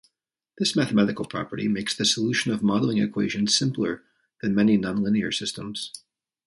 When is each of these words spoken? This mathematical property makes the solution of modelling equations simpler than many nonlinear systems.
This 0.57 0.75
mathematical 0.75 1.25
property 1.25 1.67
makes 1.67 1.95
the 1.95 2.05
solution 2.05 2.51
of 2.51 2.63
modelling 2.63 2.97
equations 2.97 3.55
simpler 3.55 4.03
than 4.41 4.55
many 4.55 4.75
nonlinear 4.75 5.31
systems. 5.31 5.91